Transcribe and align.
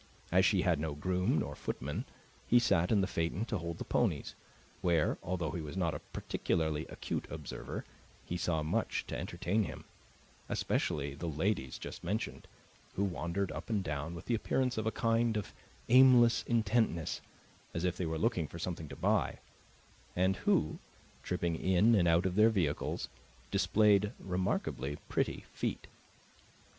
As 0.31 0.45
she 0.47 0.63
had 0.63 0.79
no 0.79 0.95
groom 0.95 1.37
nor 1.37 1.53
footman, 1.53 2.05
he 2.47 2.57
sat 2.57 2.91
in 2.91 3.01
the 3.01 3.05
phaeton 3.05 3.45
to 3.45 3.59
hold 3.59 3.77
the 3.77 3.83
ponies, 3.83 4.33
where, 4.81 5.19
although 5.21 5.51
he 5.51 5.61
was 5.61 5.77
not 5.77 5.93
a 5.93 5.99
particularly 5.99 6.87
acute 6.87 7.27
observer, 7.29 7.85
he 8.25 8.35
saw 8.35 8.63
much 8.63 9.05
to 9.05 9.15
entertain 9.15 9.63
him 9.65 9.83
especially 10.49 11.13
the 11.13 11.27
ladies 11.27 11.77
just 11.77 12.03
mentioned, 12.03 12.47
who 12.95 13.03
wandered 13.03 13.51
up 13.51 13.69
and 13.69 13.83
down 13.83 14.15
with 14.15 14.25
the 14.25 14.33
appearance 14.33 14.75
of 14.75 14.87
a 14.87 14.91
kind 14.91 15.37
of 15.37 15.53
aimless 15.87 16.41
intentness, 16.47 17.21
as 17.75 17.83
if 17.83 17.95
they 17.95 18.07
were 18.07 18.17
looking 18.17 18.47
for 18.47 18.57
something 18.57 18.89
to 18.89 18.95
buy, 18.95 19.37
and 20.15 20.35
who, 20.37 20.79
tripping 21.21 21.55
in 21.55 21.93
and 21.93 22.07
out 22.07 22.25
of 22.25 22.33
their 22.33 22.49
vehicles, 22.49 23.07
displayed 23.51 24.11
remarkably 24.19 24.95
pretty 25.09 25.45
feet. 25.53 25.85